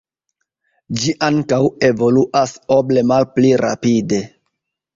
Ĝi 1.01 1.13
ankaŭ 1.27 1.59
evoluas 1.91 2.55
oble 2.79 3.07
malpli 3.13 3.55
rapide. 3.65 4.25